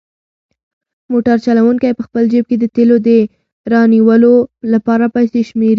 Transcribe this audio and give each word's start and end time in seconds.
موټر 1.11 1.37
چلونکی 1.45 1.91
په 1.97 2.03
خپل 2.07 2.23
جېب 2.31 2.45
کې 2.49 2.57
د 2.59 2.65
تېلو 2.75 2.95
د 3.07 3.09
رانیولو 3.71 4.33
لپاره 4.73 5.05
پیسې 5.15 5.41
شمېري. 5.49 5.69